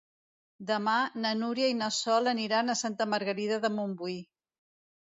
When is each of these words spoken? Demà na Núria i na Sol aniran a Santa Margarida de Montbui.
Demà 0.71 0.95
na 1.25 1.33
Núria 1.43 1.69
i 1.73 1.77
na 1.83 1.91
Sol 1.99 2.33
aniran 2.33 2.77
a 2.77 2.79
Santa 2.83 3.11
Margarida 3.15 3.63
de 3.67 3.75
Montbui. 3.79 4.21